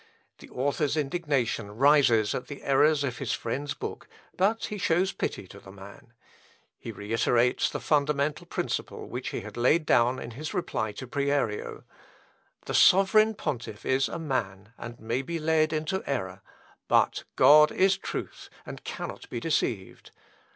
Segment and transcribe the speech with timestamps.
[0.39, 5.47] The author's indignation rises at the errors of his friend's book, but he shows pity
[5.49, 6.13] to the man.
[6.79, 11.83] He reiterates the fundamental principle which he had laid down in his reply to Prierio:
[12.65, 16.41] "The sovereign pontiff is a man, and may be led into error;
[16.87, 20.09] but God is truth, and cannot be deceived."